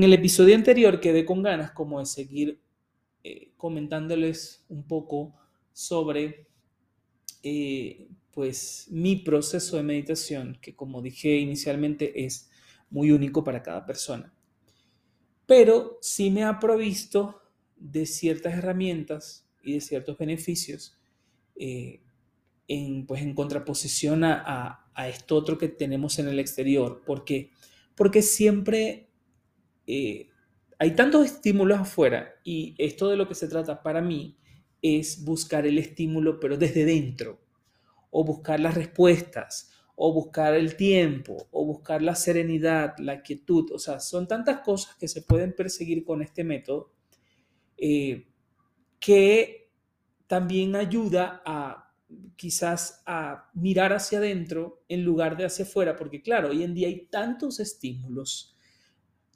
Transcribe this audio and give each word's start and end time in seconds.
En 0.00 0.04
el 0.04 0.14
episodio 0.14 0.54
anterior 0.54 0.98
quedé 0.98 1.26
con 1.26 1.42
ganas 1.42 1.72
como 1.72 2.00
de 2.00 2.06
seguir 2.06 2.62
eh, 3.22 3.52
comentándoles 3.58 4.64
un 4.70 4.88
poco 4.88 5.34
sobre 5.74 6.46
eh, 7.42 8.08
pues 8.30 8.86
mi 8.90 9.16
proceso 9.16 9.76
de 9.76 9.82
meditación, 9.82 10.56
que 10.62 10.74
como 10.74 11.02
dije 11.02 11.36
inicialmente 11.36 12.24
es 12.24 12.48
muy 12.88 13.10
único 13.10 13.44
para 13.44 13.62
cada 13.62 13.84
persona. 13.84 14.32
Pero 15.44 15.98
sí 16.00 16.30
me 16.30 16.44
ha 16.44 16.58
provisto 16.58 17.42
de 17.76 18.06
ciertas 18.06 18.54
herramientas 18.54 19.50
y 19.62 19.74
de 19.74 19.82
ciertos 19.82 20.16
beneficios 20.16 20.98
eh, 21.56 22.00
en, 22.68 23.04
pues, 23.04 23.20
en 23.20 23.34
contraposición 23.34 24.24
a, 24.24 24.90
esto 25.06 25.36
otro 25.36 25.58
que 25.58 25.68
tenemos 25.68 26.18
en 26.18 26.28
el 26.28 26.38
exterior. 26.38 27.02
¿Por 27.04 27.26
qué? 27.26 27.50
Porque 27.94 28.22
siempre 28.22 29.09
eh, 29.92 30.30
hay 30.78 30.92
tantos 30.94 31.26
estímulos 31.26 31.80
afuera 31.80 32.36
y 32.44 32.76
esto 32.78 33.08
de 33.08 33.16
lo 33.16 33.26
que 33.26 33.34
se 33.34 33.48
trata 33.48 33.82
para 33.82 34.00
mí 34.00 34.38
es 34.80 35.24
buscar 35.24 35.66
el 35.66 35.78
estímulo, 35.78 36.38
pero 36.38 36.56
desde 36.56 36.84
dentro, 36.84 37.40
o 38.10 38.24
buscar 38.24 38.60
las 38.60 38.76
respuestas, 38.76 39.72
o 39.96 40.12
buscar 40.14 40.54
el 40.54 40.76
tiempo, 40.76 41.48
o 41.50 41.66
buscar 41.66 42.02
la 42.02 42.14
serenidad, 42.14 42.94
la 42.98 43.20
quietud. 43.20 43.72
O 43.72 43.78
sea, 43.80 43.98
son 43.98 44.28
tantas 44.28 44.60
cosas 44.60 44.94
que 44.94 45.08
se 45.08 45.22
pueden 45.22 45.54
perseguir 45.54 46.04
con 46.04 46.22
este 46.22 46.44
método 46.44 46.92
eh, 47.76 48.28
que 49.00 49.70
también 50.28 50.76
ayuda 50.76 51.42
a 51.44 51.92
quizás 52.36 53.02
a 53.06 53.50
mirar 53.54 53.92
hacia 53.92 54.18
adentro 54.18 54.84
en 54.88 55.04
lugar 55.04 55.36
de 55.36 55.46
hacia 55.46 55.64
afuera, 55.64 55.96
porque 55.96 56.22
claro, 56.22 56.50
hoy 56.50 56.62
en 56.62 56.74
día 56.74 56.86
hay 56.88 57.06
tantos 57.06 57.58
estímulos. 57.58 58.56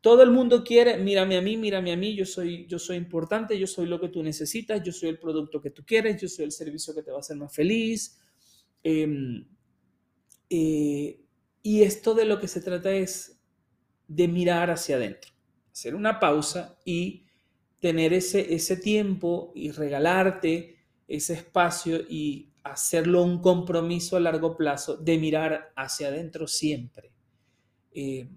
Todo 0.00 0.22
el 0.22 0.30
mundo 0.30 0.64
quiere, 0.64 0.96
mírame 0.96 1.36
a 1.36 1.42
mí, 1.42 1.56
mírame 1.56 1.92
a 1.92 1.96
mí, 1.96 2.14
yo 2.14 2.24
soy, 2.24 2.66
yo 2.66 2.78
soy 2.78 2.96
importante, 2.96 3.58
yo 3.58 3.66
soy 3.66 3.86
lo 3.86 4.00
que 4.00 4.08
tú 4.08 4.22
necesitas, 4.22 4.82
yo 4.82 4.92
soy 4.92 5.10
el 5.10 5.18
producto 5.18 5.60
que 5.60 5.70
tú 5.70 5.84
quieres, 5.84 6.20
yo 6.20 6.28
soy 6.28 6.46
el 6.46 6.52
servicio 6.52 6.94
que 6.94 7.02
te 7.02 7.10
va 7.10 7.18
a 7.18 7.20
hacer 7.20 7.36
más 7.36 7.54
feliz, 7.54 8.20
Em, 8.82 9.46
eh, 10.48 11.20
y 11.62 11.82
esto 11.82 12.14
de 12.14 12.24
lo 12.24 12.40
que 12.40 12.48
se 12.48 12.60
trata 12.60 12.90
es 12.92 13.38
de 14.08 14.26
mirar 14.26 14.70
hacia 14.70 14.96
adentro, 14.96 15.30
hacer 15.70 15.94
una 15.94 16.18
pausa 16.18 16.78
y 16.84 17.26
tener 17.78 18.12
ese, 18.12 18.54
ese 18.54 18.76
tiempo 18.76 19.52
y 19.54 19.70
regalarte 19.70 20.78
ese 21.06 21.34
espacio 21.34 22.00
y 22.08 22.52
hacerlo 22.62 23.22
un 23.22 23.40
compromiso 23.40 24.16
a 24.16 24.20
largo 24.20 24.56
plazo 24.56 24.96
de 24.96 25.18
mirar 25.18 25.72
hacia 25.76 26.08
adentro 26.08 26.46
siempre. 26.46 27.12
Eh, 27.92 28.28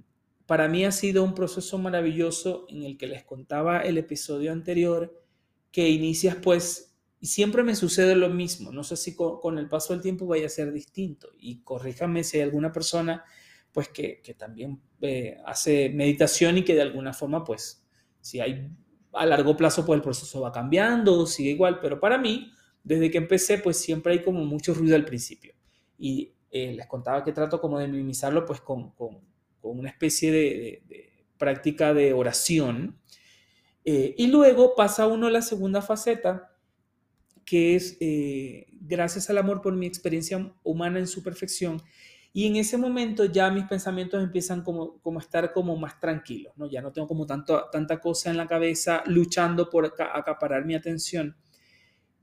para 0.45 0.67
mí 0.67 0.85
ha 0.85 0.91
sido 0.91 1.23
un 1.23 1.33
proceso 1.33 1.77
maravilloso 1.77 2.65
en 2.69 2.83
el 2.83 2.97
que 2.97 3.07
les 3.07 3.23
contaba 3.23 3.79
el 3.81 3.97
episodio 3.97 4.51
anterior, 4.51 5.23
que 5.71 5.89
inicias 5.89 6.35
pues 6.35 6.93
y 7.23 7.27
siempre 7.27 7.63
me 7.63 7.73
sucede 7.73 8.17
lo 8.17 8.29
mismo. 8.29 8.73
No 8.73 8.83
sé 8.83 8.97
si 8.97 9.15
con, 9.15 9.57
el 9.57 9.69
paso 9.69 9.93
del 9.93 10.01
tiempo 10.01 10.27
vaya 10.27 10.47
a 10.47 10.49
ser 10.49 10.73
distinto. 10.73 11.29
Y 11.39 11.61
corríjame 11.61 12.21
si 12.25 12.35
hay 12.35 12.43
alguna 12.43 12.73
persona 12.73 13.23
pues 13.71 13.87
que, 13.87 14.21
también 14.37 14.81
eh, 14.99 15.37
hace 15.45 15.89
meditación 15.89 16.57
y 16.57 16.65
que 16.65 16.75
de 16.75 16.81
alguna 16.81 17.13
forma 17.13 17.45
pues 17.45 17.81
si 18.19 18.41
hay 18.41 18.69
a 19.13 19.25
largo 19.25 19.55
plazo 19.55 19.85
pues 19.85 19.95
el 19.95 20.03
proceso 20.03 20.41
va 20.41 20.51
cambiando, 20.51 21.25
sigue 21.25 21.51
igual. 21.51 21.79
Pero 21.79 21.97
para 21.97 22.17
mí, 22.17 22.51
desde 22.83 23.09
que 23.09 23.19
empecé 23.19 23.57
pues 23.57 23.77
siempre 23.77 24.11
hay 24.11 24.21
como 24.21 24.43
mucho 24.43 24.73
ruido 24.73 24.97
al 24.97 25.05
principio. 25.05 25.53
Y 25.97 26.33
eh, 26.51 26.73
les 26.73 26.87
contaba 26.87 27.23
que 27.23 27.31
trato 27.31 27.61
como 27.61 27.79
de 27.79 27.87
minimizarlo 27.87 28.45
pues 28.45 28.59
con, 28.59 28.93
una 29.71 29.89
especie 29.89 30.31
de, 30.31 31.11
práctica 31.37 31.93
de 31.93 32.13
oración. 32.13 32.99
Eh, 33.85 34.15
y 34.17 34.27
luego 34.27 34.75
pasa 34.75 35.07
uno 35.07 35.27
a 35.27 35.31
la 35.31 35.41
segunda 35.41 35.81
faceta 35.81 36.53
que 37.45 37.75
es 37.75 37.97
eh, 37.99 38.67
gracias 38.79 39.29
al 39.29 39.37
amor 39.37 39.61
por 39.61 39.75
mi 39.75 39.85
experiencia 39.85 40.53
humana 40.63 40.99
en 40.99 41.07
su 41.07 41.23
perfección. 41.23 41.81
Y 42.31 42.47
en 42.47 42.55
ese 42.55 42.77
momento 42.77 43.25
ya 43.25 43.51
mis 43.51 43.65
pensamientos 43.65 44.23
empiezan 44.23 44.63
como, 44.63 44.99
como 45.01 45.19
a 45.19 45.21
estar 45.21 45.53
como 45.53 45.77
más 45.77 45.99
tranquilos, 45.99 46.53
¿no? 46.57 46.65
Ya 46.65 46.81
no 46.81 46.91
tengo 46.91 47.07
como 47.07 47.27
tanto, 47.27 47.65
tanta 47.71 47.99
cosa 47.99 48.31
en 48.31 48.37
la 48.37 48.47
cabeza 48.47 49.03
luchando 49.05 49.69
por 49.69 49.85
acaparar 49.85 50.65
mi 50.65 50.73
atención. 50.73 51.37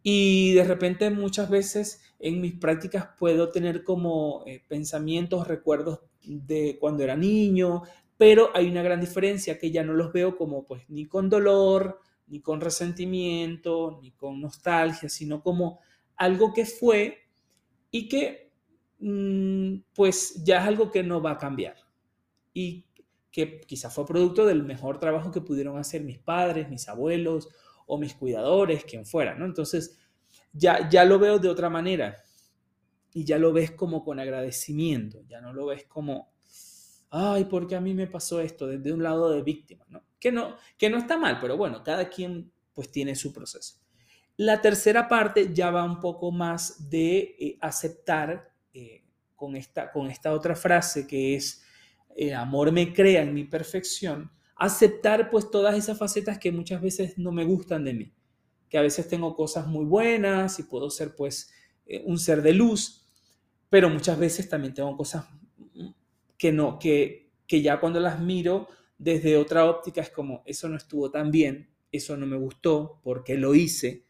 Y 0.03 0.55
de 0.55 0.65
repente 0.65 1.11
muchas 1.11 1.49
veces 1.49 2.03
en 2.19 2.41
mis 2.41 2.55
prácticas 2.55 3.11
puedo 3.19 3.51
tener 3.51 3.85
como 3.85 4.43
eh, 4.47 4.65
pensamientos, 4.67 5.47
recuerdos 5.47 6.01
de 6.25 6.77
cuando 6.79 7.03
era 7.03 7.17
niño, 7.17 7.83
pero 8.17 8.51
hay 8.55 8.69
una 8.69 8.83
gran 8.83 9.01
diferencia 9.01 9.59
que 9.59 9.71
ya 9.71 9.83
no 9.83 9.95
los 9.95 10.13
veo 10.13 10.37
como 10.37 10.65
pues 10.67 10.89
ni 10.89 11.07
con 11.07 11.31
dolor, 11.31 12.01
ni 12.27 12.41
con 12.41 12.61
resentimiento, 12.61 13.99
ni 14.03 14.13
con 14.13 14.41
nostalgia, 14.41 15.09
sino 15.09 15.43
como 15.43 15.81
algo 16.17 16.53
que 16.53 16.67
fue 16.67 17.19
y 17.91 18.09
que 18.09 18.53
mm, 18.99 19.77
pues 19.95 20.43
ya 20.45 20.61
es 20.61 20.69
algo 20.69 20.91
que 20.91 21.03
no 21.03 21.23
va 21.23 21.33
a 21.33 21.39
cambiar 21.39 21.77
y 22.53 22.87
que 23.31 23.61
quizás 23.61 23.95
fue 23.95 24.07
producto 24.07 24.45
del 24.45 24.65
mejor 24.65 24.99
trabajo 24.99 25.31
que 25.31 25.41
pudieron 25.41 25.79
hacer 25.79 26.03
mis 26.03 26.19
padres, 26.19 26.69
mis 26.69 26.89
abuelos 26.89 27.49
o 27.87 27.99
mis 27.99 28.15
cuidadores, 28.15 28.85
quien 28.85 29.07
fuera, 29.07 29.35
¿no? 29.35 29.45
Entonces 29.45 29.99
ya, 30.53 30.89
ya 30.89 31.05
lo 31.05 31.19
veo 31.19 31.39
de 31.39 31.49
otra 31.49 31.71
manera 31.71 32.17
y 33.13 33.25
ya 33.25 33.39
lo 33.39 33.53
ves 33.53 33.73
como 33.73 34.05
con 34.05 34.21
agradecimiento, 34.21 35.23
ya 35.27 35.41
no 35.41 35.53
lo 35.53 35.67
ves 35.67 35.85
como, 35.87 36.33
ay, 37.11 37.45
¿por 37.45 37.67
qué 37.67 37.77
a 37.77 37.81
mí 37.81 37.95
me 37.95 38.07
pasó 38.07 38.41
esto? 38.41 38.67
Desde 38.67 38.93
un 38.93 39.03
lado 39.03 39.31
de 39.31 39.43
víctima, 39.43 39.85
¿no? 39.89 40.03
que 40.21 40.31
no, 40.31 40.57
que 40.77 40.91
no 40.91 40.99
está 40.99 41.17
mal, 41.17 41.39
pero 41.41 41.57
bueno, 41.57 41.83
cada 41.83 42.09
quien 42.09 42.53
pues 42.75 42.93
tiene 42.93 43.17
su 43.17 43.33
proceso. 43.33 43.77
La 44.37 44.61
tercera 44.61 45.09
parte 45.09 45.53
ya 45.53 45.71
va 45.71 45.83
un 45.83 45.99
poco 45.99 46.31
más 46.31 46.89
de 46.89 47.37
eh, 47.39 47.59
aceptar 47.61 48.55
eh, 48.73 49.03
con, 49.35 49.57
esta, 49.57 49.91
con 49.91 50.09
esta 50.09 50.33
otra 50.33 50.55
frase 50.55 51.07
que 51.07 51.35
es, 51.35 51.65
el 52.17 52.35
amor 52.35 52.71
me 52.71 52.93
crea 52.93 53.23
en 53.23 53.35
mi 53.35 53.45
perfección, 53.45 54.31
aceptar 54.57 55.31
pues 55.31 55.51
todas 55.51 55.77
esas 55.77 55.99
facetas 55.99 56.39
que 56.39 56.53
muchas 56.53 56.81
veces 56.83 57.17
no 57.19 57.33
me 57.33 57.45
gustan 57.45 57.85
de 57.85 57.95
mí, 57.95 58.15
que 58.69 58.79
a 58.79 58.83
veces 58.83 59.09
tengo 59.09 59.35
cosas 59.35 59.67
muy 59.67 59.85
buenas 59.85 60.59
y 60.59 60.65
puedo 60.65 60.91
ser 60.91 61.17
pues 61.17 61.51
eh, 61.91 62.03
un 62.05 62.21
ser 62.21 62.41
de 62.41 62.53
luz, 62.53 63.05
pero 63.69 63.91
muchas 63.91 64.17
veces 64.17 64.49
también 64.49 64.73
tengo 64.73 64.97
cosas 64.97 65.27
que 66.39 66.53
no, 66.53 66.79
que, 66.79 67.33
que 67.49 67.63
ya 67.63 67.81
cuando 67.81 67.99
las 67.99 68.21
miro 68.21 68.69
desde 68.97 69.37
otra 69.37 69.69
óptica 69.69 70.01
es 70.01 70.11
como, 70.11 70.45
eso 70.47 70.69
no 70.69 70.77
estuvo 70.77 71.11
tan 71.11 71.33
bien, 71.33 71.69
eso 71.91 72.17
no 72.17 72.27
me 72.27 72.37
gustó, 72.37 73.01
porque 73.03 73.37
lo 73.37 73.57
hice. 73.57 74.05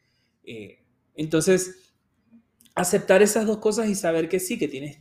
Eh, 0.45 0.85
entonces, 1.15 1.95
aceptar 2.75 3.23
esas 3.23 3.47
dos 3.47 3.59
cosas 3.59 3.89
y 3.89 3.95
saber 3.95 4.29
que 4.29 4.41
sí, 4.41 4.59
que 4.59 4.69
tienes, 4.69 4.99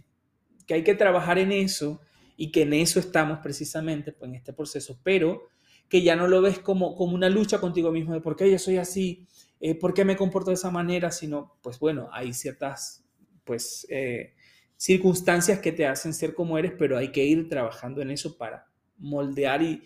que 0.66 0.76
hay 0.76 0.84
que 0.86 0.96
trabajar 0.96 1.38
en 1.38 1.52
eso 1.52 2.00
y 2.38 2.50
que 2.50 2.62
en 2.62 2.74
eso 2.74 3.02
estamos 3.02 3.40
precisamente 3.40 4.14
pues, 4.14 4.30
en 4.30 4.36
este 4.36 4.54
proceso, 4.54 4.98
pero 5.04 5.50
que 5.90 6.02
ya 6.04 6.16
no 6.16 6.28
lo 6.28 6.42
ves 6.42 6.60
como, 6.60 6.96
como 6.96 7.16
una 7.16 7.30
lucha 7.30 7.60
contigo 7.60 7.92
mismo 7.92 8.14
de 8.14 8.22
por 8.22 8.36
qué 8.36 8.50
yo 8.50 8.60
soy 8.60 8.78
así, 8.78 9.28
eh, 9.60 9.76
por 9.76 9.94
qué 9.94 10.06
me 10.06 10.16
comporto 10.16 10.52
de 10.52 10.56
esa 10.56 10.72
manera, 10.72 11.12
sino, 11.12 11.58
pues 11.62 11.80
bueno, 11.80 12.10
hay 12.14 12.34
ciertas, 12.34 13.04
pues, 13.44 13.88
eh, 13.90 14.34
circunstancias 14.78 15.60
que 15.60 15.72
te 15.72 15.86
hacen 15.86 16.14
ser 16.14 16.34
como 16.34 16.58
eres, 16.58 16.74
pero 16.78 16.98
hay 16.98 17.12
que 17.12 17.26
ir 17.26 17.50
trabajando 17.50 18.02
en 18.02 18.12
eso 18.12 18.38
para, 18.38 18.70
moldear 19.00 19.62
y, 19.62 19.82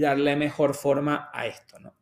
darle 0.00 0.34
mejor 0.34 0.74
forma 0.74 1.30
a 1.32 1.46
esto, 1.46 1.78
¿no? 1.78 1.94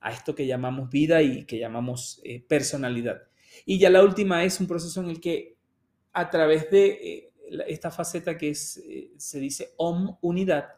A 0.00 0.10
esto 0.10 0.34
que 0.34 0.46
llamamos 0.46 0.88
vida 0.88 1.22
y 1.22 1.44
que 1.44 1.58
llamamos 1.58 2.20
eh, 2.24 2.40
personalidad. 2.40 3.24
Y 3.66 3.78
ya 3.78 3.90
la 3.90 4.02
última 4.02 4.42
es 4.44 4.58
un 4.58 4.66
proceso 4.66 5.00
en 5.00 5.10
el 5.10 5.20
que 5.20 5.56
a 6.14 6.30
través 6.30 6.70
de 6.70 6.86
eh, 6.86 7.32
esta 7.68 7.90
faceta 7.90 8.38
que 8.38 8.54
se 8.54 9.38
dice 9.38 9.74
OM, 9.76 10.16
unidad, 10.22 10.75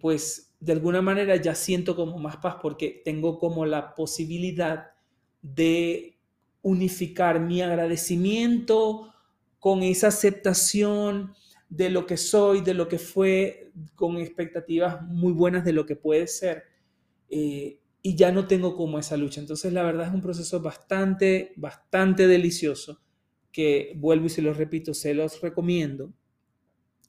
pues 0.00 0.54
de 0.58 0.72
alguna 0.72 1.00
manera 1.02 1.36
ya 1.36 1.54
siento 1.54 1.94
como 1.94 2.18
más 2.18 2.38
paz 2.38 2.56
porque 2.60 3.02
tengo 3.04 3.38
como 3.38 3.66
la 3.66 3.94
posibilidad 3.94 4.92
de 5.42 6.18
unificar 6.62 7.38
mi 7.38 7.62
agradecimiento 7.62 9.12
con 9.58 9.82
esa 9.82 10.08
aceptación, 10.08 11.34
de 11.68 11.90
lo 11.90 12.06
que 12.06 12.16
soy, 12.16 12.60
de 12.60 12.74
lo 12.74 12.88
que 12.88 12.98
fue, 12.98 13.72
con 13.96 14.18
expectativas 14.18 15.02
muy 15.02 15.32
buenas 15.32 15.64
de 15.64 15.72
lo 15.72 15.86
que 15.86 15.96
puede 15.96 16.26
ser. 16.28 16.64
Eh, 17.28 17.80
y 18.00 18.14
ya 18.16 18.30
no 18.30 18.46
tengo 18.46 18.76
como 18.76 18.98
esa 18.98 19.16
lucha. 19.16 19.40
Entonces, 19.40 19.72
la 19.72 19.82
verdad 19.82 20.06
es 20.08 20.14
un 20.14 20.20
proceso 20.20 20.60
bastante, 20.60 21.52
bastante 21.56 22.28
delicioso 22.28 23.00
que 23.50 23.92
vuelvo 23.96 24.26
y 24.26 24.28
se 24.28 24.42
los 24.42 24.56
repito, 24.56 24.94
se 24.94 25.14
los 25.14 25.40
recomiendo 25.40 26.12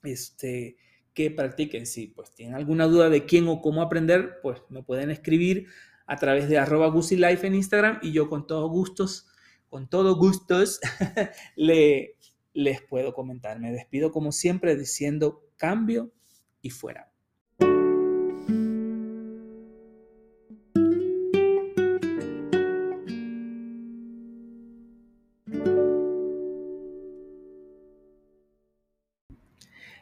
este, 0.02 0.76
que 1.16 1.30
practiquen. 1.30 1.86
Si 1.86 2.08
pues 2.08 2.30
tienen 2.32 2.54
alguna 2.54 2.84
duda 2.84 3.08
de 3.08 3.24
quién 3.24 3.48
o 3.48 3.62
cómo 3.62 3.80
aprender, 3.80 4.38
pues 4.42 4.60
me 4.68 4.82
pueden 4.82 5.10
escribir 5.10 5.66
a 6.06 6.16
través 6.16 6.48
de 6.48 6.58
arroba 6.58 6.92
en 6.92 7.54
Instagram 7.54 7.98
y 8.02 8.12
yo 8.12 8.28
con 8.28 8.46
todos 8.46 8.70
gustos, 8.70 9.26
con 9.70 9.88
todos 9.88 10.16
gustos, 10.18 10.78
le, 11.56 12.16
les 12.52 12.82
puedo 12.82 13.14
comentar. 13.14 13.58
Me 13.58 13.72
despido 13.72 14.12
como 14.12 14.30
siempre 14.30 14.76
diciendo 14.76 15.42
cambio 15.56 16.12
y 16.60 16.68
fuera. 16.68 17.10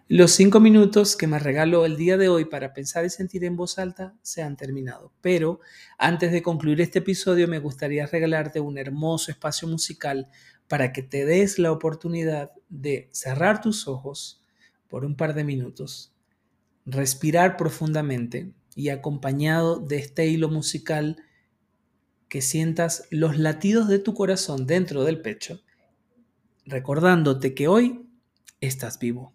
Los 0.08 0.32
cinco 0.32 0.60
minutos 0.60 1.16
que 1.16 1.26
me 1.26 1.38
regaló 1.38 1.86
el 1.86 1.96
día 1.96 2.18
de 2.18 2.28
hoy 2.28 2.44
para 2.44 2.74
pensar 2.74 3.06
y 3.06 3.10
sentir 3.10 3.42
en 3.42 3.56
voz 3.56 3.78
alta 3.78 4.14
se 4.20 4.42
han 4.42 4.54
terminado, 4.54 5.14
pero 5.22 5.60
antes 5.96 6.30
de 6.30 6.42
concluir 6.42 6.82
este 6.82 6.98
episodio 6.98 7.48
me 7.48 7.58
gustaría 7.58 8.04
regalarte 8.04 8.60
un 8.60 8.76
hermoso 8.76 9.30
espacio 9.30 9.66
musical 9.66 10.28
para 10.68 10.92
que 10.92 11.02
te 11.02 11.24
des 11.24 11.58
la 11.58 11.72
oportunidad 11.72 12.52
de 12.68 13.08
cerrar 13.12 13.62
tus 13.62 13.88
ojos 13.88 14.42
por 14.88 15.06
un 15.06 15.16
par 15.16 15.32
de 15.32 15.42
minutos, 15.42 16.12
respirar 16.84 17.56
profundamente 17.56 18.52
y 18.76 18.90
acompañado 18.90 19.80
de 19.80 19.96
este 19.96 20.26
hilo 20.26 20.50
musical 20.50 21.16
que 22.28 22.42
sientas 22.42 23.06
los 23.10 23.38
latidos 23.38 23.88
de 23.88 24.00
tu 24.00 24.12
corazón 24.12 24.66
dentro 24.66 25.02
del 25.02 25.22
pecho, 25.22 25.62
recordándote 26.66 27.54
que 27.54 27.68
hoy 27.68 28.06
estás 28.60 28.98
vivo. 28.98 29.32